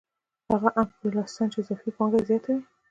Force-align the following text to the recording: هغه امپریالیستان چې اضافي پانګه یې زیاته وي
هغه 0.51 0.69
امپریالیستان 0.81 1.47
چې 1.51 1.57
اضافي 1.61 1.89
پانګه 1.97 2.17
یې 2.19 2.25
زیاته 2.29 2.49
وي 2.53 2.63